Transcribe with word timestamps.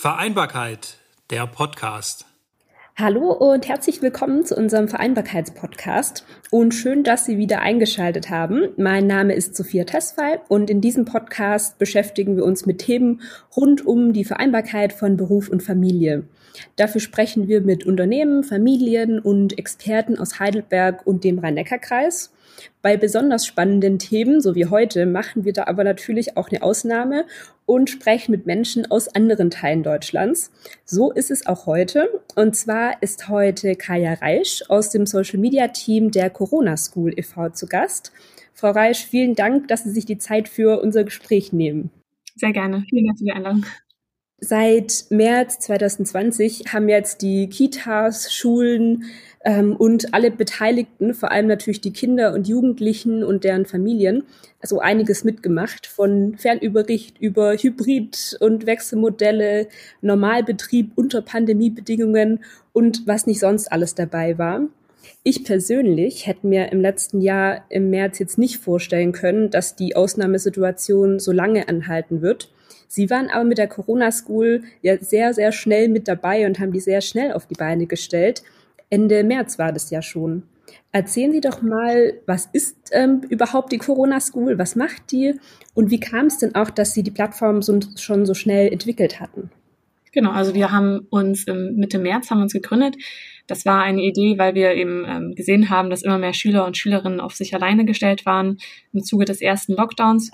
Vereinbarkeit, 0.00 0.98
der 1.28 1.48
Podcast. 1.48 2.24
Hallo 2.96 3.32
und 3.32 3.66
herzlich 3.66 4.00
willkommen 4.00 4.46
zu 4.46 4.54
unserem 4.54 4.86
Vereinbarkeitspodcast 4.86 6.24
und 6.52 6.72
schön, 6.72 7.02
dass 7.02 7.24
Sie 7.24 7.36
wieder 7.36 7.62
eingeschaltet 7.62 8.30
haben. 8.30 8.68
Mein 8.76 9.08
Name 9.08 9.34
ist 9.34 9.56
Sophia 9.56 9.82
Tesfay 9.82 10.38
und 10.46 10.70
in 10.70 10.80
diesem 10.80 11.04
Podcast 11.04 11.78
beschäftigen 11.78 12.36
wir 12.36 12.44
uns 12.44 12.64
mit 12.64 12.78
Themen 12.78 13.22
rund 13.56 13.84
um 13.84 14.12
die 14.12 14.24
Vereinbarkeit 14.24 14.92
von 14.92 15.16
Beruf 15.16 15.48
und 15.48 15.64
Familie. 15.64 16.28
Dafür 16.76 17.00
sprechen 17.00 17.48
wir 17.48 17.60
mit 17.60 17.84
Unternehmen, 17.84 18.44
Familien 18.44 19.18
und 19.18 19.58
Experten 19.58 20.16
aus 20.16 20.38
Heidelberg 20.38 21.04
und 21.08 21.24
dem 21.24 21.40
Rhein-Neckar-Kreis. 21.40 22.32
Bei 22.80 22.96
besonders 22.96 23.46
spannenden 23.46 23.98
Themen, 23.98 24.40
so 24.40 24.54
wie 24.54 24.66
heute, 24.66 25.04
machen 25.06 25.44
wir 25.44 25.52
da 25.52 25.64
aber 25.64 25.82
natürlich 25.82 26.36
auch 26.36 26.48
eine 26.48 26.62
Ausnahme 26.62 27.24
und 27.66 27.90
sprechen 27.90 28.30
mit 28.30 28.46
Menschen 28.46 28.90
aus 28.90 29.08
anderen 29.08 29.50
Teilen 29.50 29.82
Deutschlands. 29.82 30.52
So 30.84 31.10
ist 31.10 31.30
es 31.30 31.46
auch 31.46 31.66
heute. 31.66 32.08
Und 32.36 32.54
zwar 32.54 33.02
ist 33.02 33.28
heute 33.28 33.74
Kaya 33.74 34.14
Reisch 34.14 34.62
aus 34.68 34.90
dem 34.90 35.06
Social 35.06 35.38
Media 35.38 35.68
Team 35.68 36.10
der 36.12 36.30
Corona 36.30 36.76
School 36.76 37.12
e.V. 37.16 37.50
zu 37.50 37.66
Gast. 37.66 38.12
Frau 38.54 38.70
Reisch, 38.70 39.04
vielen 39.04 39.34
Dank, 39.34 39.68
dass 39.68 39.84
Sie 39.84 39.90
sich 39.90 40.06
die 40.06 40.18
Zeit 40.18 40.48
für 40.48 40.80
unser 40.80 41.04
Gespräch 41.04 41.52
nehmen. 41.52 41.90
Sehr 42.36 42.52
gerne. 42.52 42.84
Vielen 42.88 43.06
Dank 43.06 43.18
für 43.18 43.24
die 43.24 43.32
Einladung. 43.32 43.64
Seit 44.40 45.06
März 45.10 45.58
2020 45.58 46.72
haben 46.72 46.88
jetzt 46.88 47.22
die 47.22 47.48
Kitas, 47.48 48.32
Schulen 48.32 49.02
ähm, 49.44 49.74
und 49.74 50.14
alle 50.14 50.30
Beteiligten, 50.30 51.12
vor 51.12 51.32
allem 51.32 51.48
natürlich 51.48 51.80
die 51.80 51.92
Kinder 51.92 52.32
und 52.32 52.46
Jugendlichen 52.46 53.24
und 53.24 53.42
deren 53.42 53.66
Familien, 53.66 54.22
also 54.60 54.78
einiges 54.78 55.24
mitgemacht, 55.24 55.88
von 55.88 56.36
Fernüberricht 56.38 57.18
über 57.18 57.54
Hybrid- 57.54 58.36
und 58.38 58.64
Wechselmodelle, 58.64 59.66
Normalbetrieb 60.02 60.92
unter 60.94 61.20
Pandemiebedingungen 61.20 62.44
und 62.72 63.08
was 63.08 63.26
nicht 63.26 63.40
sonst 63.40 63.72
alles 63.72 63.96
dabei 63.96 64.38
war. 64.38 64.60
Ich 65.24 65.42
persönlich 65.42 66.28
hätte 66.28 66.46
mir 66.46 66.70
im 66.70 66.80
letzten 66.80 67.20
Jahr 67.20 67.64
im 67.70 67.90
März 67.90 68.20
jetzt 68.20 68.38
nicht 68.38 68.58
vorstellen 68.58 69.10
können, 69.10 69.50
dass 69.50 69.74
die 69.74 69.96
Ausnahmesituation 69.96 71.18
so 71.18 71.32
lange 71.32 71.68
anhalten 71.68 72.22
wird 72.22 72.52
Sie 72.88 73.10
waren 73.10 73.28
aber 73.28 73.44
mit 73.44 73.58
der 73.58 73.68
Corona 73.68 74.10
School 74.10 74.62
ja 74.82 74.96
sehr, 74.98 75.34
sehr 75.34 75.52
schnell 75.52 75.88
mit 75.88 76.08
dabei 76.08 76.46
und 76.46 76.58
haben 76.58 76.72
die 76.72 76.80
sehr 76.80 77.02
schnell 77.02 77.32
auf 77.32 77.46
die 77.46 77.54
Beine 77.54 77.86
gestellt. 77.86 78.42
Ende 78.90 79.22
März 79.22 79.58
war 79.58 79.72
das 79.72 79.90
ja 79.90 80.02
schon. 80.02 80.42
Erzählen 80.90 81.32
Sie 81.32 81.42
doch 81.42 81.60
mal, 81.60 82.14
was 82.26 82.48
ist 82.52 82.76
ähm, 82.92 83.20
überhaupt 83.28 83.72
die 83.72 83.78
Corona 83.78 84.20
School? 84.20 84.58
Was 84.58 84.74
macht 84.74 85.12
die? 85.12 85.34
Und 85.74 85.90
wie 85.90 86.00
kam 86.00 86.26
es 86.26 86.38
denn 86.38 86.54
auch, 86.54 86.70
dass 86.70 86.94
Sie 86.94 87.02
die 87.02 87.10
Plattform 87.10 87.60
so, 87.60 87.78
schon 87.96 88.24
so 88.24 88.32
schnell 88.32 88.72
entwickelt 88.72 89.20
hatten? 89.20 89.50
Genau, 90.12 90.30
also 90.30 90.54
wir 90.54 90.72
haben 90.72 91.06
uns 91.10 91.44
im 91.44 91.76
Mitte 91.76 91.98
März 91.98 92.30
haben 92.30 92.40
uns 92.40 92.54
gegründet. 92.54 92.96
Das 93.46 93.66
war 93.66 93.82
eine 93.82 94.02
Idee, 94.02 94.38
weil 94.38 94.54
wir 94.54 94.74
eben 94.74 95.04
ähm, 95.06 95.34
gesehen 95.34 95.70
haben, 95.70 95.90
dass 95.90 96.02
immer 96.02 96.18
mehr 96.18 96.34
Schüler 96.34 96.66
und 96.66 96.76
Schülerinnen 96.76 97.20
auf 97.20 97.34
sich 97.34 97.54
alleine 97.54 97.84
gestellt 97.84 98.26
waren 98.26 98.58
im 98.92 99.02
Zuge 99.02 99.26
des 99.26 99.40
ersten 99.40 99.74
Lockdowns 99.74 100.30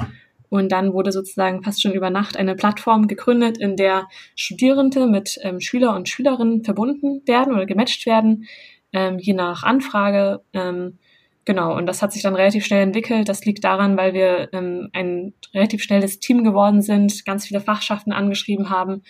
und 0.54 0.70
dann 0.70 0.92
wurde 0.92 1.10
sozusagen 1.10 1.64
fast 1.64 1.82
schon 1.82 1.94
über 1.94 2.10
Nacht 2.10 2.36
eine 2.36 2.54
Plattform 2.54 3.08
gegründet, 3.08 3.58
in 3.58 3.74
der 3.74 4.06
Studierende 4.36 5.08
mit 5.08 5.36
ähm, 5.42 5.60
Schüler 5.60 5.96
und 5.96 6.08
Schülerinnen 6.08 6.62
verbunden 6.62 7.22
werden 7.26 7.52
oder 7.52 7.66
gematcht 7.66 8.06
werden, 8.06 8.44
ähm, 8.92 9.18
je 9.18 9.32
nach 9.32 9.64
Anfrage. 9.64 10.42
Ähm, 10.52 11.00
genau, 11.44 11.76
und 11.76 11.86
das 11.86 12.02
hat 12.02 12.12
sich 12.12 12.22
dann 12.22 12.36
relativ 12.36 12.64
schnell 12.64 12.84
entwickelt. 12.84 13.28
Das 13.28 13.44
liegt 13.44 13.64
daran, 13.64 13.96
weil 13.96 14.14
wir 14.14 14.48
ähm, 14.52 14.90
ein 14.92 15.34
relativ 15.52 15.82
schnelles 15.82 16.20
Team 16.20 16.44
geworden 16.44 16.82
sind, 16.82 17.24
ganz 17.24 17.48
viele 17.48 17.60
Fachschaften 17.60 18.12
angeschrieben 18.12 18.70
haben 18.70 19.02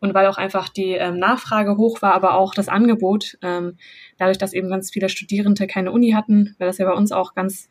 und 0.00 0.12
weil 0.12 0.26
auch 0.26 0.36
einfach 0.36 0.68
die 0.68 0.92
ähm, 0.92 1.18
Nachfrage 1.18 1.78
hoch 1.78 2.02
war, 2.02 2.12
aber 2.12 2.34
auch 2.34 2.52
das 2.52 2.68
Angebot, 2.68 3.38
ähm, 3.40 3.78
dadurch, 4.18 4.36
dass 4.36 4.52
eben 4.52 4.68
ganz 4.68 4.90
viele 4.90 5.08
Studierende 5.08 5.66
keine 5.66 5.92
Uni 5.92 6.10
hatten, 6.10 6.56
weil 6.58 6.68
das 6.68 6.76
ja 6.76 6.84
bei 6.84 6.92
uns 6.92 7.10
auch 7.10 7.34
ganz 7.34 7.70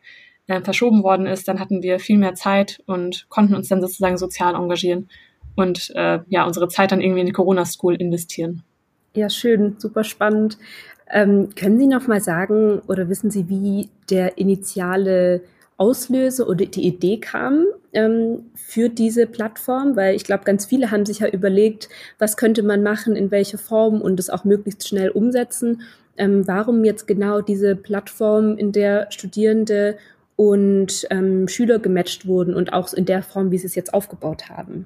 äh, 0.50 0.62
verschoben 0.62 1.04
worden 1.04 1.28
ist, 1.28 1.48
dann 1.48 1.60
hatten 1.60 1.84
wir 1.84 2.00
viel 2.00 2.18
mehr 2.18 2.34
Zeit 2.34 2.82
und 2.88 3.28
konnten 3.30 3.56
uns 3.56 3.70
dann 3.70 3.82
sozusagen 3.82 4.18
sozial 4.18 4.56
engagieren 4.56 5.08
und 5.56 5.92
äh, 5.96 6.20
ja 6.28 6.46
unsere 6.46 6.68
Zeit 6.68 6.92
dann 6.92 7.02
irgendwie 7.02 7.22
in 7.22 7.28
die 7.28 7.32
Corona 7.32 7.66
School 7.66 7.96
investieren. 7.96 8.64
Ja, 9.14 9.30
schön, 9.30 9.76
super 9.78 10.04
spannend. 10.04 10.58
Ähm, 11.12 11.50
können 11.56 11.80
Sie 11.80 11.88
noch 11.88 12.08
mal 12.08 12.22
sagen 12.22 12.82
oder 12.88 13.10
wissen 13.10 13.32
Sie, 13.32 13.48
wie 13.48 13.90
der 14.10 14.38
initiale 14.38 15.42
Auslöser 15.78 16.48
oder 16.48 16.66
die 16.66 16.86
Idee 16.86 17.18
kam 17.18 17.66
ähm, 17.94 18.46
für 18.56 18.90
diese 18.90 19.28
Plattform? 19.28 19.96
Weil 19.96 20.16
ich 20.16 20.24
glaube, 20.24 20.44
ganz 20.44 20.66
viele 20.66 20.92
haben 20.92 21.06
sich 21.06 21.20
ja 21.20 21.28
überlegt, 21.28 21.90
was 22.18 22.38
könnte 22.38 22.64
man 22.64 22.84
machen, 22.84 23.16
in 23.16 23.32
welcher 23.32 23.58
Form 23.58 24.02
und 24.02 24.20
es 24.20 24.30
auch 24.30 24.46
möglichst 24.46 24.88
schnell 24.88 25.10
umsetzen. 25.10 25.82
Ähm, 26.18 26.48
warum 26.48 26.84
jetzt 26.84 27.08
genau 27.08 27.42
diese 27.42 27.76
Plattform, 27.76 28.58
in 28.58 28.72
der 28.72 29.08
Studierende 29.10 29.98
und 30.40 31.06
ähm, 31.10 31.50
Schüler 31.50 31.80
gematcht 31.80 32.26
wurden 32.26 32.54
und 32.54 32.72
auch 32.72 32.94
in 32.94 33.04
der 33.04 33.24
Form, 33.24 33.52
wie 33.52 33.58
sie 33.58 33.66
es 33.66 33.76
jetzt 33.76 33.94
aufgebaut 33.94 34.48
haben. 34.48 34.86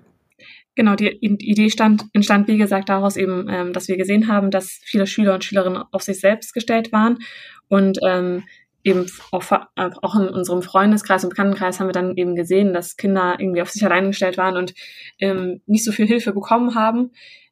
Genau, 0.73 0.95
die 0.95 1.15
Idee 1.21 1.69
stand, 1.69 2.05
entstand, 2.11 2.47
wie 2.47 2.57
gesagt, 2.57 2.89
daraus 2.89 3.17
eben, 3.17 3.47
ähm, 3.51 3.71
dass 3.71 3.87
wir 3.87 3.95
gesehen 3.95 4.27
haben, 4.27 4.49
dass 4.49 4.79
viele 4.83 5.05
Schüler 5.05 5.35
und 5.35 5.43
Schülerinnen 5.43 5.83
auf 5.91 6.01
sich 6.01 6.19
selbst 6.19 6.55
gestellt 6.55 6.91
waren 6.91 7.19
und 7.67 7.99
ähm, 8.03 8.45
eben 8.83 9.05
auch, 9.31 9.43
auch 9.75 10.15
in 10.15 10.27
unserem 10.27 10.63
Freundeskreis 10.63 11.23
und 11.23 11.29
Bekanntenkreis 11.29 11.79
haben 11.79 11.87
wir 11.87 11.93
dann 11.93 12.17
eben 12.17 12.35
gesehen, 12.35 12.73
dass 12.73 12.97
Kinder 12.97 13.35
irgendwie 13.37 13.61
auf 13.61 13.69
sich 13.69 13.85
allein 13.85 14.07
gestellt 14.07 14.39
waren 14.39 14.57
und 14.57 14.73
ähm, 15.19 15.61
nicht 15.67 15.85
so 15.85 15.91
viel 15.91 16.07
Hilfe 16.07 16.33
bekommen 16.33 16.73
haben. 16.73 17.11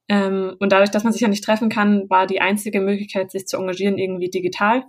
Ähm, 0.09 0.55
und 0.57 0.71
dadurch, 0.71 0.89
dass 0.89 1.03
man 1.03 1.13
sich 1.13 1.21
ja 1.21 1.27
nicht 1.27 1.43
treffen 1.43 1.69
kann, 1.69 2.09
war 2.09 2.25
die 2.25 2.41
einzige 2.41 2.81
Möglichkeit, 2.81 3.29
sich 3.29 3.45
zu 3.45 3.57
engagieren, 3.57 3.99
irgendwie 3.99 4.31
digital. 4.31 4.85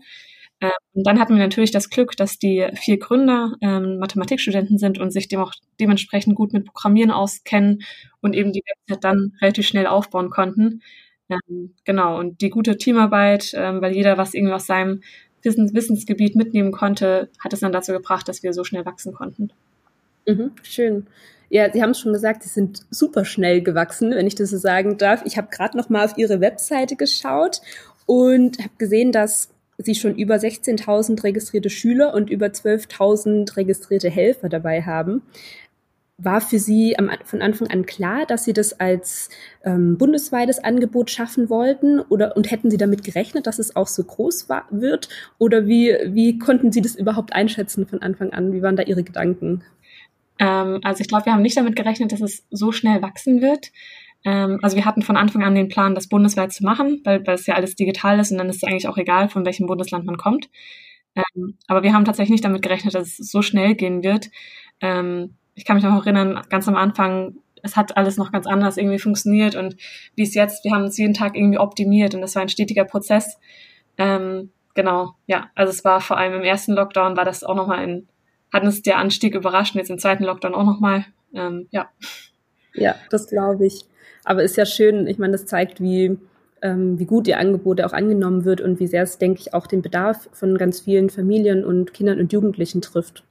Ähm, 0.62 0.70
und 0.94 1.06
dann 1.06 1.18
hatten 1.18 1.34
wir 1.34 1.42
natürlich 1.42 1.72
das 1.72 1.90
Glück, 1.90 2.16
dass 2.16 2.38
die 2.38 2.66
vier 2.74 2.98
Gründer 2.98 3.56
ähm, 3.60 3.98
Mathematikstudenten 3.98 4.78
sind 4.78 4.98
und 4.98 5.10
sich 5.10 5.26
dem 5.28 5.40
auch 5.40 5.52
dementsprechend 5.80 6.36
gut 6.36 6.52
mit 6.52 6.66
Programmieren 6.66 7.10
auskennen 7.10 7.82
und 8.20 8.34
eben 8.34 8.52
die 8.52 8.62
Website 8.64 9.04
dann 9.04 9.32
relativ 9.42 9.66
schnell 9.66 9.86
aufbauen 9.86 10.30
konnten. 10.30 10.82
Ähm, 11.28 11.74
genau, 11.84 12.18
und 12.18 12.40
die 12.40 12.50
gute 12.50 12.76
Teamarbeit, 12.76 13.52
ähm, 13.54 13.82
weil 13.82 13.94
jeder 13.94 14.16
was 14.18 14.34
irgendwie 14.34 14.54
aus 14.54 14.66
seinem 14.66 15.02
Wissens 15.42 15.74
Wissensgebiet 15.74 16.36
mitnehmen 16.36 16.70
konnte, 16.70 17.28
hat 17.42 17.52
es 17.52 17.60
dann 17.60 17.72
dazu 17.72 17.92
gebracht, 17.92 18.28
dass 18.28 18.44
wir 18.44 18.52
so 18.52 18.62
schnell 18.62 18.86
wachsen 18.86 19.12
konnten. 19.12 19.50
Mhm, 20.28 20.52
schön. 20.62 21.08
Ja, 21.48 21.70
Sie 21.72 21.82
haben 21.82 21.90
es 21.90 21.98
schon 21.98 22.12
gesagt, 22.12 22.44
Sie 22.44 22.48
sind 22.48 22.82
super 22.90 23.24
schnell 23.24 23.60
gewachsen, 23.60 24.12
wenn 24.12 24.28
ich 24.28 24.36
das 24.36 24.50
so 24.50 24.56
sagen 24.56 24.96
darf. 24.96 25.22
Ich 25.26 25.36
habe 25.36 25.48
gerade 25.50 25.76
noch 25.76 25.88
mal 25.88 26.04
auf 26.04 26.16
Ihre 26.16 26.40
Webseite 26.40 26.94
geschaut 26.94 27.60
und 28.06 28.58
habe 28.58 28.70
gesehen, 28.78 29.10
dass 29.10 29.52
Sie 29.84 29.94
schon 29.94 30.16
über 30.16 30.36
16.000 30.36 31.22
registrierte 31.22 31.70
Schüler 31.70 32.14
und 32.14 32.30
über 32.30 32.46
12.000 32.46 33.56
registrierte 33.56 34.10
Helfer 34.10 34.48
dabei 34.48 34.82
haben. 34.82 35.22
War 36.18 36.40
für 36.40 36.58
Sie 36.58 36.96
am, 36.98 37.10
von 37.24 37.42
Anfang 37.42 37.68
an 37.68 37.84
klar, 37.84 38.26
dass 38.26 38.44
Sie 38.44 38.52
das 38.52 38.78
als 38.78 39.28
ähm, 39.64 39.98
bundesweites 39.98 40.62
Angebot 40.62 41.10
schaffen 41.10 41.50
wollten? 41.50 42.00
Oder, 42.00 42.36
und 42.36 42.50
hätten 42.50 42.70
Sie 42.70 42.76
damit 42.76 43.02
gerechnet, 43.02 43.46
dass 43.46 43.58
es 43.58 43.74
auch 43.74 43.88
so 43.88 44.04
groß 44.04 44.48
war, 44.48 44.66
wird? 44.70 45.08
Oder 45.38 45.66
wie, 45.66 45.96
wie 46.06 46.38
konnten 46.38 46.70
Sie 46.70 46.80
das 46.80 46.94
überhaupt 46.94 47.34
einschätzen 47.34 47.86
von 47.86 48.02
Anfang 48.02 48.32
an? 48.32 48.52
Wie 48.52 48.62
waren 48.62 48.76
da 48.76 48.84
Ihre 48.84 49.02
Gedanken? 49.02 49.64
Ähm, 50.38 50.80
also 50.82 51.00
ich 51.00 51.08
glaube, 51.08 51.26
wir 51.26 51.32
haben 51.32 51.42
nicht 51.42 51.56
damit 51.56 51.76
gerechnet, 51.76 52.12
dass 52.12 52.20
es 52.20 52.44
so 52.50 52.72
schnell 52.72 53.02
wachsen 53.02 53.40
wird. 53.40 53.72
Ähm, 54.24 54.58
also 54.62 54.76
wir 54.76 54.84
hatten 54.84 55.02
von 55.02 55.16
Anfang 55.16 55.42
an 55.42 55.54
den 55.54 55.68
Plan, 55.68 55.94
das 55.94 56.08
bundesweit 56.08 56.52
zu 56.52 56.64
machen, 56.64 57.00
weil, 57.04 57.26
weil 57.26 57.34
es 57.34 57.46
ja 57.46 57.54
alles 57.54 57.74
digital 57.74 58.18
ist 58.20 58.30
und 58.30 58.38
dann 58.38 58.48
ist 58.48 58.56
es 58.56 58.64
eigentlich 58.64 58.88
auch 58.88 58.98
egal, 58.98 59.28
von 59.28 59.44
welchem 59.44 59.66
Bundesland 59.66 60.04
man 60.04 60.16
kommt. 60.16 60.48
Ähm, 61.14 61.58
aber 61.66 61.82
wir 61.82 61.92
haben 61.92 62.04
tatsächlich 62.04 62.32
nicht 62.32 62.44
damit 62.44 62.62
gerechnet, 62.62 62.94
dass 62.94 63.18
es 63.18 63.30
so 63.30 63.42
schnell 63.42 63.74
gehen 63.74 64.02
wird. 64.02 64.30
Ähm, 64.80 65.34
ich 65.54 65.64
kann 65.64 65.76
mich 65.76 65.84
noch 65.84 66.06
erinnern, 66.06 66.42
ganz 66.48 66.68
am 66.68 66.76
Anfang, 66.76 67.36
es 67.62 67.76
hat 67.76 67.96
alles 67.96 68.16
noch 68.16 68.32
ganz 68.32 68.46
anders 68.46 68.76
irgendwie 68.76 68.98
funktioniert 68.98 69.54
und 69.54 69.76
wie 70.16 70.22
es 70.22 70.34
jetzt, 70.34 70.64
wir 70.64 70.72
haben 70.72 70.84
uns 70.84 70.98
jeden 70.98 71.14
Tag 71.14 71.36
irgendwie 71.36 71.58
optimiert 71.58 72.14
und 72.14 72.20
das 72.20 72.34
war 72.34 72.42
ein 72.42 72.48
stetiger 72.48 72.84
Prozess. 72.84 73.38
Ähm, 73.98 74.50
genau, 74.74 75.14
ja, 75.26 75.50
also 75.54 75.70
es 75.70 75.84
war 75.84 76.00
vor 76.00 76.16
allem 76.16 76.34
im 76.34 76.42
ersten 76.42 76.72
Lockdown 76.72 77.16
war 77.16 77.24
das 77.24 77.44
auch 77.44 77.54
nochmal 77.54 77.78
ein, 77.78 78.08
hat 78.52 78.62
uns 78.64 78.82
der 78.82 78.98
Anstieg 78.98 79.34
überrascht 79.34 79.74
und 79.74 79.78
jetzt 79.78 79.90
im 79.90 79.98
zweiten 79.98 80.24
Lockdown 80.24 80.54
auch 80.54 80.64
nochmal, 80.64 81.04
ähm, 81.34 81.68
ja. 81.70 81.90
Ja, 82.74 82.94
das 83.10 83.28
glaube 83.28 83.66
ich. 83.66 83.84
Aber 84.24 84.42
ist 84.42 84.56
ja 84.56 84.66
schön, 84.66 85.06
ich 85.06 85.18
meine, 85.18 85.32
das 85.32 85.46
zeigt, 85.46 85.80
wie, 85.80 86.18
ähm, 86.62 86.98
wie 86.98 87.06
gut 87.06 87.26
ihr 87.28 87.38
Angebote 87.38 87.86
auch 87.86 87.92
angenommen 87.92 88.44
wird 88.44 88.60
und 88.60 88.80
wie 88.80 88.86
sehr 88.86 89.02
es, 89.02 89.18
denke 89.18 89.40
ich, 89.40 89.54
auch 89.54 89.66
den 89.66 89.82
Bedarf 89.82 90.28
von 90.32 90.56
ganz 90.58 90.80
vielen 90.80 91.10
Familien 91.10 91.64
und 91.64 91.92
Kindern 91.94 92.20
und 92.20 92.32
Jugendlichen 92.32 92.82
trifft. 92.82 93.24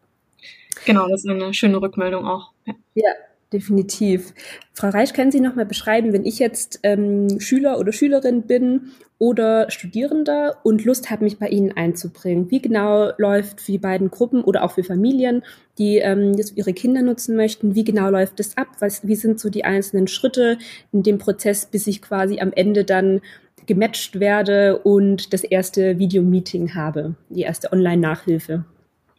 Genau, 0.85 1.07
das 1.07 1.23
ist 1.23 1.29
eine 1.29 1.53
schöne 1.53 1.81
Rückmeldung 1.81 2.25
auch. 2.25 2.51
Ja. 2.65 2.73
ja. 2.95 3.11
Definitiv. 3.53 4.33
Frau 4.73 4.89
Reich, 4.89 5.13
können 5.13 5.31
Sie 5.31 5.41
noch 5.41 5.55
mal 5.55 5.65
beschreiben, 5.65 6.13
wenn 6.13 6.25
ich 6.25 6.39
jetzt 6.39 6.79
ähm, 6.83 7.41
Schüler 7.41 7.79
oder 7.79 7.91
Schülerin 7.91 8.43
bin 8.43 8.91
oder 9.17 9.69
Studierender 9.69 10.55
und 10.63 10.85
Lust 10.85 11.11
habe, 11.11 11.25
mich 11.25 11.37
bei 11.37 11.49
Ihnen 11.49 11.73
einzubringen? 11.75 12.49
Wie 12.49 12.61
genau 12.61 13.11
läuft 13.17 13.59
für 13.59 13.73
die 13.73 13.77
beiden 13.77 14.09
Gruppen 14.09 14.41
oder 14.41 14.63
auch 14.63 14.71
für 14.71 14.85
Familien, 14.85 15.43
die 15.77 15.97
ähm, 15.97 16.37
das 16.37 16.55
ihre 16.55 16.71
Kinder 16.71 17.01
nutzen 17.01 17.35
möchten? 17.35 17.75
Wie 17.75 17.83
genau 17.83 18.09
läuft 18.09 18.39
es 18.39 18.55
ab? 18.55 18.67
Was, 18.79 19.05
wie 19.05 19.15
sind 19.15 19.37
so 19.37 19.49
die 19.49 19.65
einzelnen 19.65 20.07
Schritte 20.07 20.57
in 20.93 21.03
dem 21.03 21.17
Prozess, 21.17 21.65
bis 21.65 21.87
ich 21.87 22.01
quasi 22.01 22.39
am 22.39 22.53
Ende 22.53 22.85
dann 22.85 23.19
gematcht 23.65 24.21
werde 24.21 24.79
und 24.79 25.33
das 25.33 25.43
erste 25.43 25.99
Videomeeting 25.99 26.73
habe, 26.73 27.15
die 27.29 27.41
erste 27.41 27.73
Online-Nachhilfe? 27.73 28.63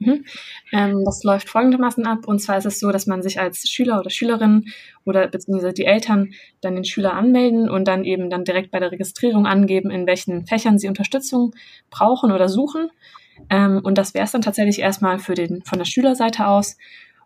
Mhm. 0.04 0.24
Ähm, 0.72 1.04
das 1.04 1.22
läuft 1.24 1.48
folgendermaßen 1.48 2.06
ab. 2.06 2.26
Und 2.26 2.40
zwar 2.40 2.58
ist 2.58 2.66
es 2.66 2.80
so, 2.80 2.90
dass 2.92 3.06
man 3.06 3.22
sich 3.22 3.40
als 3.40 3.68
Schüler 3.68 4.00
oder 4.00 4.10
Schülerin 4.10 4.66
oder 5.04 5.28
beziehungsweise 5.28 5.72
die 5.72 5.84
Eltern 5.84 6.32
dann 6.60 6.74
den 6.74 6.84
Schüler 6.84 7.14
anmelden 7.14 7.68
und 7.68 7.88
dann 7.88 8.04
eben 8.04 8.30
dann 8.30 8.44
direkt 8.44 8.70
bei 8.70 8.78
der 8.78 8.92
Registrierung 8.92 9.46
angeben, 9.46 9.90
in 9.90 10.06
welchen 10.06 10.46
Fächern 10.46 10.78
sie 10.78 10.88
Unterstützung 10.88 11.54
brauchen 11.90 12.32
oder 12.32 12.48
suchen. 12.48 12.90
Ähm, 13.50 13.80
und 13.82 13.98
das 13.98 14.14
wäre 14.14 14.24
es 14.24 14.32
dann 14.32 14.42
tatsächlich 14.42 14.78
erstmal 14.78 15.18
für 15.18 15.34
den, 15.34 15.62
von 15.62 15.78
der 15.78 15.86
Schülerseite 15.86 16.46
aus. 16.46 16.76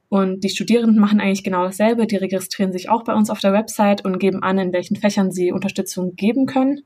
Und 0.09 0.45
die 0.45 0.51
Studierenden 0.51 1.01
machen 1.01 1.21
eigentlich 1.21 1.43
genau 1.43 1.65
dasselbe. 1.65 2.07
Die 2.07 2.17
registrieren 2.17 2.73
sich 2.73 2.89
auch 2.89 3.03
bei 3.03 3.15
uns 3.15 3.29
auf 3.29 3.41
der 3.41 3.53
Website 3.53 4.05
und 4.05 4.19
geben 4.19 4.43
an, 4.43 4.59
in 4.59 4.73
welchen 4.73 4.97
Fächern 4.97 5.33
sie 5.33 5.51
Unterstützung 5.51 6.15
geben 6.15 6.47
können. 6.47 6.83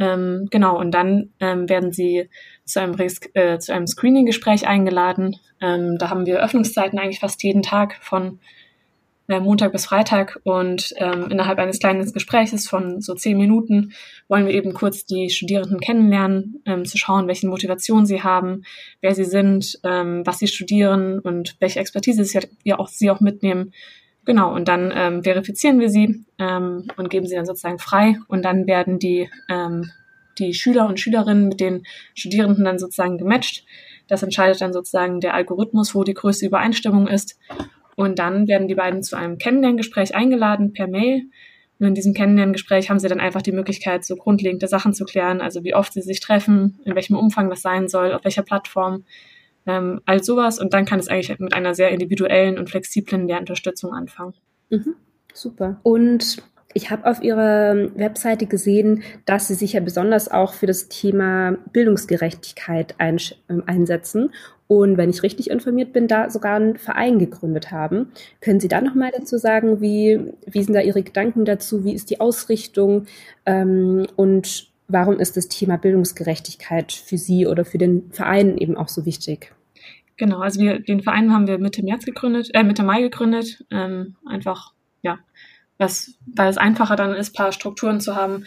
Ähm, 0.00 0.48
genau, 0.50 0.78
und 0.78 0.92
dann 0.92 1.30
ähm, 1.40 1.68
werden 1.68 1.92
sie 1.92 2.30
zu 2.64 2.80
einem, 2.80 2.96
äh, 3.34 3.58
einem 3.68 3.86
Screening-Gespräch 3.86 4.66
eingeladen. 4.66 5.36
Ähm, 5.60 5.98
da 5.98 6.08
haben 6.08 6.24
wir 6.24 6.42
Öffnungszeiten 6.42 6.98
eigentlich 6.98 7.20
fast 7.20 7.42
jeden 7.42 7.60
Tag 7.60 7.96
von 8.00 8.40
äh, 9.28 9.40
Montag 9.40 9.72
bis 9.72 9.84
Freitag 9.84 10.40
und 10.42 10.94
ähm, 10.96 11.28
innerhalb 11.30 11.58
eines 11.58 11.78
kleinen 11.78 12.10
Gespräches 12.12 12.66
von 12.66 13.02
so 13.02 13.14
zehn 13.14 13.36
Minuten 13.36 13.92
wollen 14.26 14.46
wir 14.46 14.54
eben 14.54 14.72
kurz 14.72 15.04
die 15.04 15.28
Studierenden 15.28 15.80
kennenlernen, 15.80 16.62
ähm, 16.64 16.86
zu 16.86 16.96
schauen, 16.96 17.28
welche 17.28 17.46
Motivation 17.46 18.06
sie 18.06 18.22
haben, 18.22 18.62
wer 19.02 19.14
sie 19.14 19.24
sind, 19.24 19.78
ähm, 19.84 20.22
was 20.24 20.38
sie 20.38 20.48
studieren 20.48 21.18
und 21.18 21.56
welche 21.60 21.78
Expertise 21.78 22.24
sie, 22.24 22.40
ja 22.64 22.78
auch, 22.78 22.88
sie 22.88 23.10
auch 23.10 23.20
mitnehmen. 23.20 23.72
Genau, 24.30 24.54
und 24.54 24.68
dann 24.68 24.92
ähm, 24.94 25.24
verifizieren 25.24 25.80
wir 25.80 25.90
sie 25.90 26.24
ähm, 26.38 26.86
und 26.96 27.10
geben 27.10 27.26
sie 27.26 27.34
dann 27.34 27.46
sozusagen 27.46 27.80
frei 27.80 28.16
und 28.28 28.44
dann 28.44 28.68
werden 28.68 29.00
die, 29.00 29.28
ähm, 29.48 29.90
die 30.38 30.54
Schüler 30.54 30.86
und 30.86 31.00
Schülerinnen 31.00 31.48
mit 31.48 31.58
den 31.58 31.82
Studierenden 32.14 32.64
dann 32.64 32.78
sozusagen 32.78 33.18
gematcht. 33.18 33.64
Das 34.06 34.22
entscheidet 34.22 34.60
dann 34.60 34.72
sozusagen 34.72 35.18
der 35.18 35.34
Algorithmus, 35.34 35.96
wo 35.96 36.04
die 36.04 36.14
größte 36.14 36.46
Übereinstimmung 36.46 37.08
ist. 37.08 37.40
Und 37.96 38.20
dann 38.20 38.46
werden 38.46 38.68
die 38.68 38.76
beiden 38.76 39.02
zu 39.02 39.16
einem 39.16 39.36
Kennenlerngespräch 39.36 40.14
eingeladen 40.14 40.74
per 40.74 40.86
Mail. 40.86 41.22
Und 41.80 41.88
in 41.88 41.94
diesem 41.96 42.14
Kennenlerngespräch 42.14 42.88
haben 42.88 43.00
sie 43.00 43.08
dann 43.08 43.18
einfach 43.18 43.42
die 43.42 43.50
Möglichkeit, 43.50 44.04
so 44.04 44.14
grundlegende 44.14 44.68
Sachen 44.68 44.94
zu 44.94 45.06
klären, 45.06 45.40
also 45.40 45.64
wie 45.64 45.74
oft 45.74 45.92
sie 45.92 46.02
sich 46.02 46.20
treffen, 46.20 46.78
in 46.84 46.94
welchem 46.94 47.16
Umfang 47.16 47.50
das 47.50 47.62
sein 47.62 47.88
soll, 47.88 48.12
auf 48.12 48.22
welcher 48.22 48.42
Plattform, 48.42 49.02
ähm, 49.70 50.00
all 50.06 50.22
sowas. 50.22 50.58
Und 50.58 50.74
dann 50.74 50.84
kann 50.84 51.00
es 51.00 51.08
eigentlich 51.08 51.38
mit 51.38 51.54
einer 51.54 51.74
sehr 51.74 51.90
individuellen 51.90 52.58
und 52.58 52.70
flexiblen 52.70 53.28
Lernunterstützung 53.28 53.92
anfangen. 53.92 54.34
Mhm, 54.70 54.94
super. 55.32 55.80
Und 55.82 56.42
ich 56.72 56.90
habe 56.90 57.10
auf 57.10 57.22
Ihrer 57.22 57.96
Webseite 57.96 58.46
gesehen, 58.46 59.02
dass 59.24 59.48
Sie 59.48 59.54
sich 59.54 59.72
ja 59.72 59.80
besonders 59.80 60.30
auch 60.30 60.54
für 60.54 60.66
das 60.66 60.88
Thema 60.88 61.56
Bildungsgerechtigkeit 61.72 62.94
ein, 62.98 63.16
äh, 63.16 63.60
einsetzen 63.66 64.30
und 64.70 64.96
wenn 64.96 65.10
ich 65.10 65.24
richtig 65.24 65.50
informiert 65.50 65.92
bin, 65.92 66.06
da 66.06 66.30
sogar 66.30 66.54
einen 66.54 66.76
Verein 66.76 67.18
gegründet 67.18 67.72
haben. 67.72 68.12
Können 68.40 68.60
Sie 68.60 68.68
da 68.68 68.80
noch 68.80 68.94
mal 68.94 69.10
dazu 69.10 69.36
sagen, 69.36 69.80
wie, 69.80 70.20
wie 70.46 70.62
sind 70.62 70.74
da 70.74 70.80
Ihre 70.80 71.02
Gedanken 71.02 71.44
dazu? 71.44 71.82
Wie 71.82 71.92
ist 71.92 72.08
die 72.08 72.20
Ausrichtung 72.20 73.06
ähm, 73.46 74.06
und 74.14 74.68
warum 74.86 75.18
ist 75.18 75.36
das 75.36 75.48
Thema 75.48 75.76
Bildungsgerechtigkeit 75.76 76.92
für 76.92 77.18
Sie 77.18 77.48
oder 77.48 77.64
für 77.64 77.78
den 77.78 78.12
Verein 78.12 78.56
eben 78.58 78.76
auch 78.76 78.86
so 78.86 79.04
wichtig? 79.06 79.52
Genau, 80.20 80.40
also 80.40 80.60
wir, 80.60 80.80
den 80.80 81.00
Verein 81.00 81.32
haben 81.32 81.46
wir 81.46 81.56
Mitte 81.56 81.82
März 81.82 82.04
gegründet, 82.04 82.50
äh, 82.52 82.62
Mitte 82.62 82.82
Mai 82.82 83.00
gegründet. 83.00 83.64
Ähm, 83.70 84.16
einfach, 84.26 84.74
ja, 85.00 85.18
was, 85.78 86.18
weil 86.36 86.50
es 86.50 86.58
einfacher 86.58 86.94
dann 86.94 87.14
ist, 87.14 87.34
paar 87.34 87.52
Strukturen 87.52 88.00
zu 88.02 88.16
haben. 88.16 88.44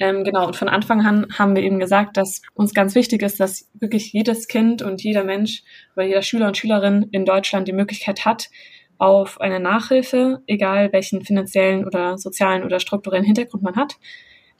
Ähm, 0.00 0.24
genau, 0.24 0.48
und 0.48 0.56
von 0.56 0.68
Anfang 0.68 1.06
an 1.06 1.28
haben 1.38 1.54
wir 1.54 1.62
eben 1.62 1.78
gesagt, 1.78 2.16
dass 2.16 2.42
uns 2.54 2.74
ganz 2.74 2.96
wichtig 2.96 3.22
ist, 3.22 3.38
dass 3.38 3.70
wirklich 3.74 4.12
jedes 4.12 4.48
Kind 4.48 4.82
und 4.82 5.00
jeder 5.00 5.22
Mensch 5.22 5.62
oder 5.94 6.06
jeder 6.06 6.22
Schüler 6.22 6.48
und 6.48 6.56
Schülerin 6.56 7.06
in 7.12 7.24
Deutschland 7.24 7.68
die 7.68 7.72
Möglichkeit 7.72 8.24
hat, 8.24 8.48
auf 8.98 9.40
eine 9.40 9.60
Nachhilfe, 9.60 10.42
egal 10.48 10.92
welchen 10.92 11.22
finanziellen 11.24 11.86
oder 11.86 12.18
sozialen 12.18 12.64
oder 12.64 12.80
strukturellen 12.80 13.24
Hintergrund 13.24 13.62
man 13.62 13.76
hat. 13.76 13.94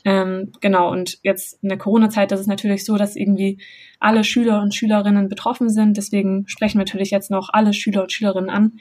Ähm, 0.04 0.52
genau, 0.60 0.90
und 0.90 1.18
jetzt 1.22 1.62
in 1.62 1.68
der 1.68 1.78
Corona-Zeit 1.78 2.32
ist 2.32 2.40
es 2.40 2.46
natürlich 2.46 2.84
so, 2.84 2.96
dass 2.96 3.16
irgendwie 3.16 3.58
alle 4.00 4.24
Schüler 4.24 4.60
und 4.60 4.74
Schülerinnen 4.74 5.28
betroffen 5.28 5.70
sind. 5.70 5.96
Deswegen 5.96 6.44
sprechen 6.48 6.78
wir 6.78 6.84
natürlich 6.84 7.10
jetzt 7.10 7.30
noch 7.30 7.50
alle 7.52 7.72
Schüler 7.72 8.02
und 8.02 8.12
Schülerinnen 8.12 8.50
an. 8.50 8.78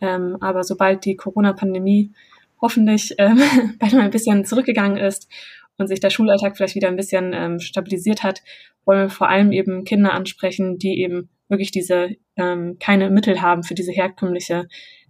Ähm, 0.00 0.36
aber 0.40 0.62
sobald 0.62 1.04
die 1.04 1.16
Corona-Pandemie 1.16 2.12
hoffentlich 2.60 3.14
ähm, 3.18 3.40
ein 3.80 4.10
bisschen 4.10 4.44
zurückgegangen 4.44 4.96
ist 4.96 5.28
und 5.76 5.88
sich 5.88 6.00
der 6.00 6.10
Schulalltag 6.10 6.56
vielleicht 6.56 6.74
wieder 6.74 6.88
ein 6.88 6.96
bisschen 6.96 7.32
ähm, 7.34 7.58
stabilisiert 7.58 8.22
hat, 8.22 8.42
wollen 8.84 9.02
wir 9.02 9.10
vor 9.10 9.28
allem 9.28 9.52
eben 9.52 9.84
Kinder 9.84 10.12
ansprechen, 10.12 10.78
die 10.78 11.00
eben 11.00 11.28
wirklich 11.48 11.70
diese 11.70 12.16
ähm, 12.36 12.76
keine 12.78 13.10
Mittel 13.10 13.42
haben 13.42 13.62
für 13.62 13.74
diese 13.74 13.92
herkömmliche 13.92 14.68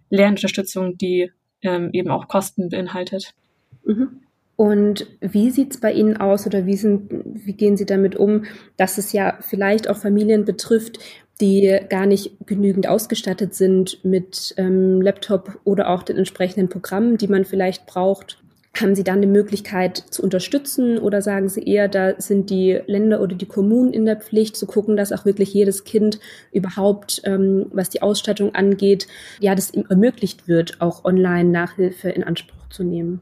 Lernunterstützung, 0.09 0.97
die 0.97 1.31
ähm, 1.61 1.89
eben 1.93 2.09
auch 2.09 2.27
Kosten 2.27 2.69
beinhaltet. 2.69 3.33
Mhm. 3.85 4.21
Und 4.61 5.07
wie 5.21 5.49
sieht's 5.49 5.79
bei 5.79 5.91
Ihnen 5.91 6.17
aus 6.17 6.45
oder 6.45 6.67
wie, 6.67 6.75
sind, 6.75 7.09
wie 7.25 7.53
gehen 7.53 7.77
Sie 7.77 7.87
damit 7.87 8.15
um, 8.15 8.45
dass 8.77 8.99
es 8.99 9.11
ja 9.11 9.39
vielleicht 9.41 9.89
auch 9.89 9.97
Familien 9.97 10.45
betrifft, 10.45 10.99
die 11.41 11.79
gar 11.89 12.05
nicht 12.05 12.33
genügend 12.45 12.87
ausgestattet 12.87 13.55
sind 13.55 14.05
mit 14.05 14.53
ähm, 14.57 15.01
Laptop 15.01 15.59
oder 15.63 15.89
auch 15.89 16.03
den 16.03 16.15
entsprechenden 16.17 16.69
Programmen, 16.69 17.17
die 17.17 17.27
man 17.27 17.43
vielleicht 17.43 17.87
braucht? 17.87 18.37
Haben 18.79 18.93
Sie 18.93 19.03
dann 19.03 19.17
eine 19.17 19.25
Möglichkeit 19.25 19.97
zu 19.97 20.21
unterstützen 20.21 20.99
oder 20.99 21.23
sagen 21.23 21.49
Sie 21.49 21.63
eher, 21.63 21.87
da 21.87 22.21
sind 22.21 22.51
die 22.51 22.81
Länder 22.85 23.19
oder 23.19 23.35
die 23.35 23.47
Kommunen 23.47 23.91
in 23.91 24.05
der 24.05 24.17
Pflicht 24.17 24.55
zu 24.55 24.67
gucken, 24.67 24.95
dass 24.95 25.11
auch 25.11 25.25
wirklich 25.25 25.55
jedes 25.55 25.85
Kind 25.85 26.19
überhaupt, 26.51 27.23
ähm, 27.25 27.65
was 27.73 27.89
die 27.89 28.03
Ausstattung 28.03 28.53
angeht, 28.53 29.07
ja, 29.39 29.55
das 29.55 29.73
ihm 29.73 29.87
ermöglicht 29.89 30.47
wird, 30.47 30.79
auch 30.81 31.03
online 31.03 31.49
Nachhilfe 31.49 32.11
in 32.11 32.23
Anspruch 32.23 32.69
zu 32.69 32.83
nehmen? 32.83 33.21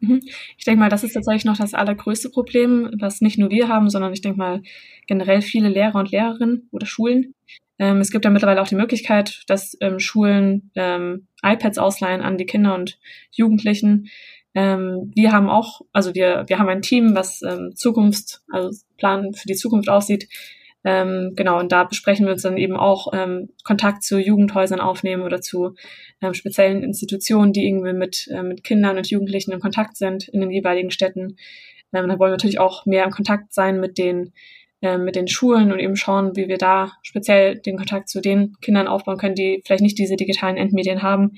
Mhm. 0.00 0.20
Ich 0.56 0.64
denke 0.64 0.80
mal, 0.80 0.88
das 0.88 1.04
ist 1.04 1.12
tatsächlich 1.12 1.44
noch 1.44 1.58
das 1.58 1.74
allergrößte 1.74 2.30
Problem, 2.30 2.90
was 2.98 3.20
nicht 3.20 3.38
nur 3.38 3.50
wir 3.50 3.68
haben, 3.68 3.90
sondern 3.90 4.12
ich 4.12 4.22
denke 4.22 4.38
mal 4.38 4.62
generell 5.06 5.42
viele 5.42 5.68
Lehrer 5.68 5.98
und 5.98 6.10
Lehrerinnen 6.10 6.68
oder 6.72 6.86
Schulen. 6.86 7.34
Ähm, 7.78 7.98
es 7.98 8.10
gibt 8.10 8.24
ja 8.24 8.30
mittlerweile 8.30 8.60
auch 8.60 8.68
die 8.68 8.76
Möglichkeit, 8.76 9.42
dass 9.46 9.76
ähm, 9.80 9.98
Schulen 9.98 10.70
ähm, 10.74 11.26
iPads 11.42 11.78
ausleihen 11.78 12.22
an 12.22 12.36
die 12.36 12.46
Kinder 12.46 12.74
und 12.74 12.98
Jugendlichen. 13.30 14.08
Ähm, 14.54 15.12
wir 15.14 15.32
haben 15.32 15.48
auch, 15.48 15.82
also 15.92 16.14
wir, 16.14 16.44
wir 16.48 16.58
haben 16.58 16.68
ein 16.68 16.82
Team, 16.82 17.14
was 17.14 17.42
ähm, 17.42 17.72
Zukunft, 17.74 18.42
also 18.50 18.70
Plan 18.98 19.32
für 19.32 19.46
die 19.46 19.54
Zukunft 19.54 19.88
aussieht, 19.88 20.28
ähm, 20.82 21.34
genau, 21.36 21.58
und 21.58 21.72
da 21.72 21.84
besprechen 21.84 22.24
wir 22.26 22.32
uns 22.32 22.42
dann 22.42 22.56
eben 22.56 22.76
auch 22.76 23.12
ähm, 23.12 23.50
Kontakt 23.64 24.02
zu 24.02 24.18
Jugendhäusern 24.18 24.80
aufnehmen 24.80 25.22
oder 25.22 25.40
zu 25.42 25.74
ähm, 26.22 26.32
speziellen 26.32 26.82
Institutionen, 26.82 27.52
die 27.52 27.66
irgendwie 27.66 27.92
mit, 27.92 28.28
äh, 28.32 28.42
mit 28.42 28.64
Kindern 28.64 28.96
und 28.96 29.10
Jugendlichen 29.10 29.52
in 29.52 29.60
Kontakt 29.60 29.96
sind 29.96 30.28
in 30.28 30.40
den 30.40 30.50
jeweiligen 30.50 30.90
Städten. 30.90 31.36
Ähm, 31.92 32.08
da 32.08 32.18
wollen 32.18 32.30
wir 32.30 32.36
natürlich 32.36 32.60
auch 32.60 32.86
mehr 32.86 33.04
in 33.04 33.10
Kontakt 33.10 33.52
sein 33.52 33.78
mit 33.78 33.98
den, 33.98 34.32
äh, 34.80 34.96
mit 34.96 35.16
den 35.16 35.28
Schulen 35.28 35.70
und 35.70 35.80
eben 35.80 35.96
schauen, 35.96 36.34
wie 36.34 36.48
wir 36.48 36.56
da 36.58 36.92
speziell 37.02 37.58
den 37.58 37.76
Kontakt 37.76 38.08
zu 38.08 38.22
den 38.22 38.54
Kindern 38.62 38.88
aufbauen 38.88 39.18
können, 39.18 39.34
die 39.34 39.62
vielleicht 39.66 39.82
nicht 39.82 39.98
diese 39.98 40.16
digitalen 40.16 40.56
Endmedien 40.56 41.02
haben. 41.02 41.32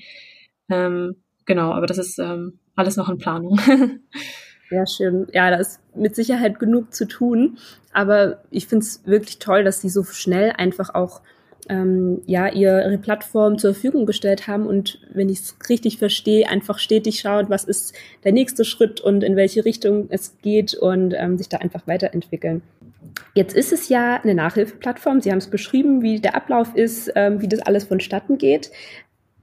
Ähm, 0.69 1.15
genau, 1.45 1.73
aber 1.73 1.87
das 1.87 1.97
ist 1.97 2.17
ähm, 2.17 2.59
alles 2.75 2.95
noch 2.95 3.09
in 3.09 3.17
Planung. 3.17 3.59
Sehr 4.73 4.87
schön. 4.87 5.27
Ja, 5.31 5.51
da 5.51 5.57
ist 5.57 5.79
mit 5.93 6.15
Sicherheit 6.15 6.59
genug 6.59 6.95
zu 6.95 7.05
tun. 7.05 7.59
Aber 7.91 8.39
ich 8.49 8.65
finde 8.65 8.85
es 8.85 9.05
wirklich 9.05 9.37
toll, 9.37 9.63
dass 9.63 9.81
sie 9.81 9.89
so 9.89 10.03
schnell 10.03 10.51
einfach 10.57 10.95
auch 10.95 11.21
ähm, 11.69 12.21
ja, 12.25 12.47
ihre 12.47 12.97
Plattform 12.97 13.59
zur 13.59 13.73
Verfügung 13.73 14.05
gestellt 14.05 14.47
haben 14.47 14.65
und 14.65 14.99
wenn 15.13 15.29
ich 15.29 15.39
es 15.39 15.55
richtig 15.69 15.97
verstehe, 15.97 16.49
einfach 16.49 16.77
stetig 16.77 17.19
schauen, 17.19 17.45
was 17.49 17.63
ist 17.63 17.93
der 18.23 18.33
nächste 18.33 18.65
Schritt 18.65 18.99
und 18.99 19.23
in 19.23 19.35
welche 19.35 19.63
Richtung 19.63 20.07
es 20.09 20.37
geht 20.41 20.73
und 20.73 21.13
ähm, 21.15 21.37
sich 21.37 21.47
da 21.47 21.57
einfach 21.57 21.87
weiterentwickeln. 21.87 22.63
Jetzt 23.33 23.55
ist 23.55 23.71
es 23.71 23.89
ja 23.89 24.19
eine 24.21 24.35
Nachhilfeplattform. 24.35 25.21
Sie 25.21 25.31
haben 25.31 25.37
es 25.37 25.47
beschrieben, 25.47 26.01
wie 26.01 26.19
der 26.19 26.35
Ablauf 26.35 26.75
ist, 26.75 27.11
ähm, 27.15 27.41
wie 27.41 27.47
das 27.47 27.61
alles 27.61 27.85
vonstatten 27.85 28.37
geht. 28.37 28.71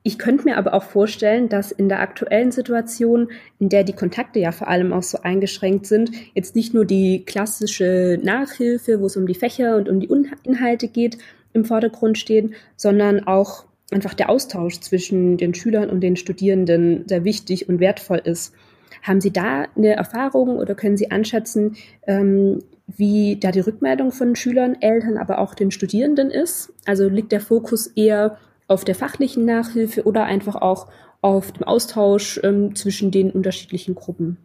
Ich 0.02 0.18
könnte 0.18 0.44
mir 0.44 0.56
aber 0.56 0.72
auch 0.72 0.84
vorstellen, 0.84 1.50
dass 1.50 1.72
in 1.72 1.90
der 1.90 2.00
aktuellen 2.00 2.52
Situation, 2.52 3.30
in 3.58 3.68
der 3.68 3.84
die 3.84 3.92
Kontakte 3.92 4.38
ja 4.38 4.50
vor 4.50 4.68
allem 4.68 4.94
auch 4.94 5.02
so 5.02 5.18
eingeschränkt 5.22 5.86
sind, 5.86 6.10
jetzt 6.34 6.56
nicht 6.56 6.72
nur 6.72 6.86
die 6.86 7.24
klassische 7.26 8.18
Nachhilfe, 8.22 9.00
wo 9.00 9.06
es 9.06 9.16
um 9.16 9.26
die 9.26 9.34
Fächer 9.34 9.76
und 9.76 9.88
um 9.90 10.00
die 10.00 10.10
Inhalte 10.44 10.88
geht, 10.88 11.18
im 11.52 11.64
Vordergrund 11.64 12.16
stehen, 12.16 12.54
sondern 12.76 13.26
auch 13.26 13.64
einfach 13.90 14.14
der 14.14 14.30
Austausch 14.30 14.80
zwischen 14.80 15.36
den 15.36 15.52
Schülern 15.52 15.90
und 15.90 16.00
den 16.00 16.16
Studierenden 16.16 17.04
sehr 17.06 17.24
wichtig 17.24 17.68
und 17.68 17.80
wertvoll 17.80 18.22
ist. 18.24 18.54
Haben 19.02 19.20
Sie 19.20 19.32
da 19.32 19.66
eine 19.76 19.94
Erfahrung 19.94 20.56
oder 20.56 20.74
können 20.74 20.96
Sie 20.96 21.10
anschätzen, 21.10 21.76
ähm, 22.06 22.60
wie 22.86 23.36
da 23.38 23.50
die 23.50 23.60
Rückmeldung 23.60 24.12
von 24.12 24.34
Schülern, 24.34 24.76
Eltern, 24.80 25.16
aber 25.16 25.38
auch 25.38 25.54
den 25.54 25.70
Studierenden 25.70 26.30
ist? 26.30 26.72
Also 26.86 27.08
liegt 27.08 27.32
der 27.32 27.40
Fokus 27.40 27.86
eher 27.88 28.38
auf 28.70 28.84
der 28.84 28.94
fachlichen 28.94 29.44
Nachhilfe 29.44 30.04
oder 30.04 30.24
einfach 30.24 30.54
auch 30.54 30.86
auf 31.20 31.52
dem 31.52 31.64
Austausch 31.64 32.40
ähm, 32.44 32.74
zwischen 32.76 33.10
den 33.10 33.30
unterschiedlichen 33.30 33.96
Gruppen? 33.96 34.38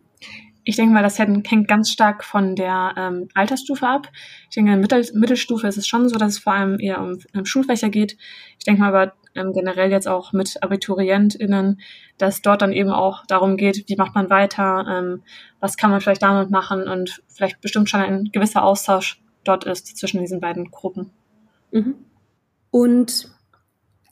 Ich 0.63 0.75
denke 0.75 0.93
mal, 0.93 1.03
das 1.03 1.19
hängt 1.19 1.67
ganz 1.67 1.91
stark 1.91 2.23
von 2.23 2.55
der 2.55 2.95
ähm, 2.97 3.29
Altersstufe 3.35 3.87
ab. 3.87 4.09
Ich 4.49 4.55
denke, 4.55 4.71
in 4.73 4.81
der 4.81 4.99
Mittel 4.99 5.15
Mittelstufe 5.19 5.67
ist 5.67 5.77
es 5.77 5.87
schon 5.87 6.09
so, 6.09 6.17
dass 6.17 6.33
es 6.33 6.39
vor 6.39 6.53
allem 6.53 6.79
eher 6.79 7.01
um, 7.01 7.19
um 7.35 7.45
Schulfächer 7.45 7.89
geht. 7.89 8.17
Ich 8.57 8.65
denke 8.65 8.81
mal 8.81 8.89
aber 8.89 9.13
ähm, 9.35 9.53
generell 9.53 9.91
jetzt 9.91 10.07
auch 10.07 10.33
mit 10.33 10.63
AbiturientInnen, 10.63 11.79
dass 12.17 12.41
dort 12.41 12.63
dann 12.63 12.73
eben 12.73 12.89
auch 12.89 13.27
darum 13.27 13.57
geht, 13.57 13.87
wie 13.87 13.95
macht 13.95 14.15
man 14.15 14.31
weiter, 14.31 14.87
ähm, 14.89 15.21
was 15.59 15.77
kann 15.77 15.91
man 15.91 16.01
vielleicht 16.01 16.23
damit 16.23 16.49
machen 16.49 16.87
und 16.87 17.21
vielleicht 17.27 17.61
bestimmt 17.61 17.91
schon 17.91 18.01
ein 18.01 18.31
gewisser 18.31 18.63
Austausch 18.63 19.21
dort 19.43 19.65
ist 19.65 19.95
zwischen 19.97 20.19
diesen 20.19 20.39
beiden 20.39 20.71
Gruppen. 20.71 21.11
Mhm. 21.69 21.93
Und 22.71 23.34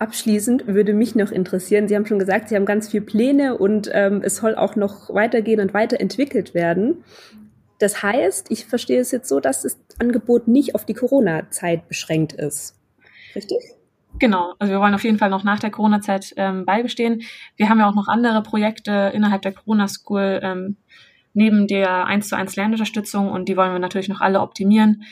Abschließend 0.03 0.67
würde 0.67 0.93
mich 0.93 1.15
noch 1.15 1.31
interessieren, 1.31 1.87
Sie 1.87 1.95
haben 1.95 2.05
schon 2.05 2.19
gesagt, 2.19 2.49
Sie 2.49 2.57
haben 2.57 2.65
ganz 2.65 2.89
viele 2.89 3.05
Pläne 3.05 3.57
und 3.57 3.89
ähm, 3.93 4.19
es 4.21 4.35
soll 4.35 4.53
auch 4.53 4.75
noch 4.75 5.13
weitergehen 5.13 5.61
und 5.61 5.73
weiterentwickelt 5.73 6.53
werden. 6.53 7.05
Das 7.79 8.03
heißt, 8.03 8.51
ich 8.51 8.65
verstehe 8.65 8.99
es 8.99 9.11
jetzt 9.11 9.29
so, 9.29 9.39
dass 9.39 9.61
das 9.61 9.79
Angebot 9.99 10.49
nicht 10.49 10.75
auf 10.75 10.85
die 10.85 10.93
Corona-Zeit 10.93 11.87
beschränkt 11.87 12.33
ist. 12.33 12.77
Richtig? 13.33 13.59
Genau, 14.19 14.55
also 14.59 14.73
wir 14.73 14.81
wollen 14.81 14.93
auf 14.93 15.05
jeden 15.05 15.19
Fall 15.19 15.29
noch 15.29 15.45
nach 15.45 15.59
der 15.59 15.71
Corona-Zeit 15.71 16.33
ähm, 16.35 16.65
beibestehen. 16.65 17.21
Wir 17.55 17.69
haben 17.69 17.79
ja 17.79 17.87
auch 17.87 17.95
noch 17.95 18.09
andere 18.09 18.43
Projekte 18.43 19.09
innerhalb 19.13 19.41
der 19.43 19.53
Corona-School 19.53 20.41
ähm, 20.43 20.75
neben 21.33 21.65
der 21.67 22.07
1 22.07 22.27
zu 22.27 22.35
1 22.35 22.57
Lernunterstützung 22.57 23.31
und 23.31 23.47
die 23.47 23.55
wollen 23.55 23.71
wir 23.71 23.79
natürlich 23.79 24.09
noch 24.09 24.19
alle 24.19 24.41
optimieren, 24.41 25.03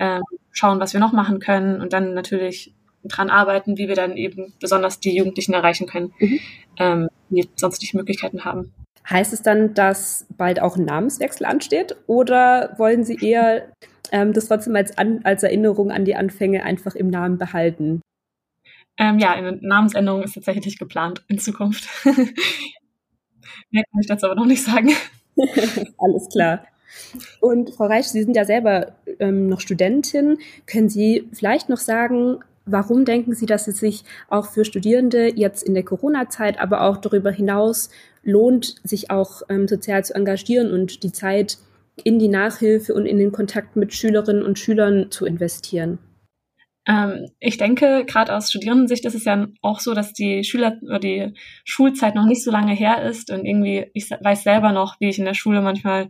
ähm, 0.00 0.22
schauen, 0.50 0.80
was 0.80 0.92
wir 0.92 0.98
noch 0.98 1.12
machen 1.12 1.38
können 1.38 1.80
und 1.80 1.92
dann 1.92 2.14
natürlich 2.14 2.74
dran 3.04 3.30
arbeiten, 3.30 3.78
wie 3.78 3.88
wir 3.88 3.94
dann 3.94 4.16
eben 4.16 4.52
besonders 4.60 5.00
die 5.00 5.16
Jugendlichen 5.16 5.54
erreichen 5.54 5.86
können, 5.86 6.12
mhm. 6.18 6.40
ähm, 6.78 7.08
die 7.30 7.48
sonst 7.56 7.80
nicht 7.80 7.94
Möglichkeiten 7.94 8.44
haben. 8.44 8.72
Heißt 9.08 9.32
es 9.32 9.42
dann, 9.42 9.74
dass 9.74 10.26
bald 10.36 10.60
auch 10.60 10.76
ein 10.76 10.84
Namenswechsel 10.84 11.46
ansteht 11.46 11.96
oder 12.06 12.74
wollen 12.76 13.04
Sie 13.04 13.16
eher 13.16 13.72
ähm, 14.12 14.32
das 14.32 14.46
trotzdem 14.46 14.76
als, 14.76 14.96
an, 14.98 15.20
als 15.24 15.42
Erinnerung 15.42 15.90
an 15.90 16.04
die 16.04 16.14
Anfänge 16.14 16.64
einfach 16.64 16.94
im 16.94 17.08
Namen 17.08 17.38
behalten? 17.38 18.02
Ähm, 18.98 19.18
ja, 19.18 19.32
eine 19.32 19.52
Namensänderung 19.52 20.22
ist 20.22 20.34
tatsächlich 20.34 20.78
geplant 20.78 21.24
in 21.28 21.38
Zukunft. 21.38 21.88
Mehr 22.04 23.84
kann 23.90 24.00
ich 24.00 24.06
dazu 24.06 24.26
aber 24.26 24.34
noch 24.34 24.46
nicht 24.46 24.62
sagen. 24.62 24.90
Alles 25.98 26.28
klar. 26.30 26.66
Und 27.40 27.70
Frau 27.70 27.86
Reich, 27.86 28.08
Sie 28.08 28.22
sind 28.22 28.36
ja 28.36 28.44
selber 28.44 28.92
ähm, 29.18 29.48
noch 29.48 29.60
Studentin. 29.60 30.38
Können 30.66 30.88
Sie 30.88 31.28
vielleicht 31.32 31.68
noch 31.68 31.78
sagen, 31.78 32.40
Warum 32.66 33.04
denken 33.04 33.34
Sie, 33.34 33.46
dass 33.46 33.68
es 33.68 33.78
sich 33.78 34.04
auch 34.28 34.46
für 34.46 34.64
Studierende 34.64 35.34
jetzt 35.34 35.62
in 35.62 35.74
der 35.74 35.82
Corona-Zeit, 35.82 36.60
aber 36.60 36.82
auch 36.82 36.98
darüber 36.98 37.30
hinaus 37.30 37.90
lohnt, 38.22 38.76
sich 38.84 39.10
auch 39.10 39.42
ähm, 39.48 39.66
sozial 39.66 40.04
zu 40.04 40.14
engagieren 40.14 40.70
und 40.70 41.02
die 41.02 41.12
Zeit 41.12 41.58
in 42.04 42.18
die 42.18 42.28
Nachhilfe 42.28 42.94
und 42.94 43.06
in 43.06 43.18
den 43.18 43.32
Kontakt 43.32 43.76
mit 43.76 43.94
Schülerinnen 43.94 44.42
und 44.42 44.58
Schülern 44.58 45.10
zu 45.10 45.26
investieren? 45.26 45.98
Ähm, 46.86 47.28
ich 47.40 47.58
denke, 47.58 48.04
gerade 48.06 48.34
aus 48.34 48.50
Studierendensicht 48.50 49.04
ist 49.04 49.14
es 49.14 49.24
ja 49.24 49.46
auch 49.62 49.80
so, 49.80 49.94
dass 49.94 50.12
die 50.12 50.44
Schüler 50.44 50.78
oder 50.82 50.98
die 50.98 51.34
Schulzeit 51.64 52.14
noch 52.14 52.26
nicht 52.26 52.42
so 52.42 52.50
lange 52.50 52.72
her 52.72 53.02
ist 53.02 53.30
und 53.30 53.44
irgendwie, 53.44 53.90
ich 53.94 54.10
weiß 54.10 54.42
selber 54.42 54.72
noch, 54.72 54.98
wie 55.00 55.08
ich 55.08 55.18
in 55.18 55.26
der 55.26 55.34
Schule 55.34 55.60
manchmal 55.60 56.08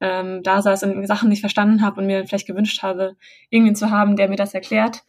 ähm, 0.00 0.42
da 0.42 0.60
saß 0.60 0.82
und 0.82 1.06
Sachen 1.06 1.28
nicht 1.28 1.40
verstanden 1.40 1.82
habe 1.82 2.00
und 2.00 2.06
mir 2.06 2.26
vielleicht 2.26 2.46
gewünscht 2.46 2.82
habe, 2.82 3.16
irgendwen 3.50 3.76
zu 3.76 3.90
haben, 3.90 4.16
der 4.16 4.28
mir 4.28 4.36
das 4.36 4.52
erklärt. 4.54 5.02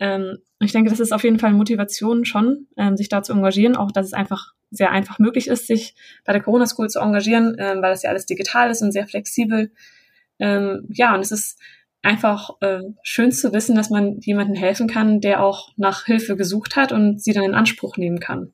Ähm, 0.00 0.38
ich 0.60 0.72
denke, 0.72 0.90
das 0.90 1.00
ist 1.00 1.12
auf 1.12 1.24
jeden 1.24 1.38
Fall 1.38 1.52
Motivation 1.52 2.24
schon, 2.24 2.66
ähm, 2.76 2.96
sich 2.96 3.08
da 3.08 3.22
zu 3.22 3.32
engagieren, 3.32 3.76
auch 3.76 3.92
dass 3.92 4.06
es 4.06 4.12
einfach 4.12 4.52
sehr 4.70 4.90
einfach 4.90 5.18
möglich 5.18 5.48
ist, 5.48 5.66
sich 5.66 5.94
bei 6.24 6.32
der 6.32 6.42
Corona 6.42 6.66
School 6.66 6.88
zu 6.88 7.00
engagieren, 7.00 7.56
ähm, 7.58 7.82
weil 7.82 7.90
das 7.90 8.02
ja 8.02 8.10
alles 8.10 8.26
digital 8.26 8.70
ist 8.70 8.82
und 8.82 8.92
sehr 8.92 9.06
flexibel. 9.06 9.72
Ähm, 10.38 10.86
ja, 10.90 11.14
und 11.14 11.20
es 11.20 11.32
ist 11.32 11.58
einfach 12.02 12.50
äh, 12.60 12.80
schön 13.02 13.32
zu 13.32 13.52
wissen, 13.52 13.76
dass 13.76 13.90
man 13.90 14.18
jemandem 14.20 14.56
helfen 14.56 14.88
kann, 14.88 15.20
der 15.20 15.42
auch 15.42 15.72
nach 15.76 16.04
Hilfe 16.04 16.36
gesucht 16.36 16.76
hat 16.76 16.92
und 16.92 17.22
sie 17.22 17.32
dann 17.32 17.44
in 17.44 17.54
Anspruch 17.54 17.96
nehmen 17.96 18.20
kann. 18.20 18.52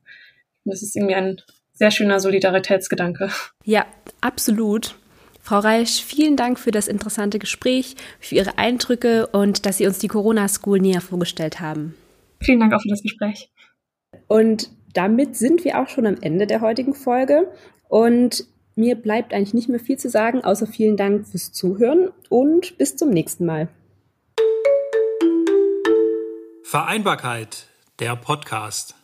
Und 0.64 0.72
das 0.72 0.82
ist 0.82 0.96
irgendwie 0.96 1.14
ein 1.14 1.40
sehr 1.72 1.90
schöner 1.90 2.20
Solidaritätsgedanke. 2.20 3.30
Ja, 3.64 3.84
absolut. 4.20 4.94
Frau 5.44 5.58
Reich, 5.58 6.02
vielen 6.02 6.38
Dank 6.38 6.58
für 6.58 6.70
das 6.70 6.88
interessante 6.88 7.38
Gespräch, 7.38 7.96
für 8.18 8.34
Ihre 8.34 8.56
Eindrücke 8.56 9.26
und 9.26 9.66
dass 9.66 9.76
Sie 9.76 9.86
uns 9.86 9.98
die 9.98 10.08
Corona 10.08 10.48
School 10.48 10.80
näher 10.80 11.02
vorgestellt 11.02 11.60
haben. 11.60 11.94
Vielen 12.40 12.60
Dank 12.60 12.72
auch 12.72 12.80
für 12.80 12.88
das 12.88 13.02
Gespräch. 13.02 13.50
Und 14.26 14.70
damit 14.94 15.36
sind 15.36 15.62
wir 15.62 15.78
auch 15.78 15.88
schon 15.88 16.06
am 16.06 16.16
Ende 16.22 16.46
der 16.46 16.62
heutigen 16.62 16.94
Folge. 16.94 17.52
Und 17.88 18.46
mir 18.74 18.94
bleibt 18.94 19.34
eigentlich 19.34 19.52
nicht 19.52 19.68
mehr 19.68 19.80
viel 19.80 19.98
zu 19.98 20.08
sagen, 20.08 20.42
außer 20.42 20.66
vielen 20.66 20.96
Dank 20.96 21.28
fürs 21.28 21.52
Zuhören 21.52 22.08
und 22.30 22.78
bis 22.78 22.96
zum 22.96 23.10
nächsten 23.10 23.44
Mal. 23.44 23.68
Vereinbarkeit, 26.62 27.66
der 27.98 28.16
Podcast. 28.16 28.94